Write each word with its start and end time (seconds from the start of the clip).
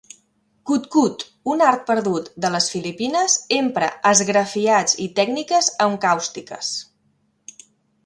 Kut-kut, 0.69 1.25
un 1.55 1.61
art 1.65 1.83
perdut 1.89 2.31
de 2.47 2.51
les 2.57 2.71
Filipines, 2.77 3.37
empra 3.59 3.93
esgrafiats 4.15 4.99
i 5.07 5.11
tècniques 5.23 5.73
encàustiques. 5.89 6.77